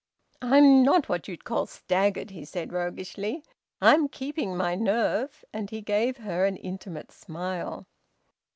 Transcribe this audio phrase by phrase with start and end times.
[0.41, 3.43] "I'm not what you'd call staggered," he said roguishly.
[3.79, 7.85] "I'm keeping my nerve." And he gave her an intimate smile.